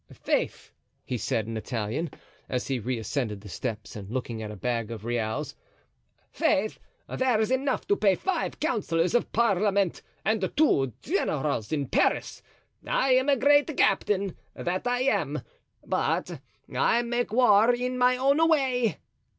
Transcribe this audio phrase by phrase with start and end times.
[0.23, 0.71] "Faith,"
[1.05, 2.09] he said, in Italian,
[2.49, 5.55] as he was reascending the steps and looking at a bag of reals,
[6.31, 12.41] "faith, there's enough to pay five councillors of parliament, and two generals in Paris.
[12.83, 15.43] I am a great captain—that I am!
[15.85, 16.41] but
[16.75, 18.97] I make war in my own way."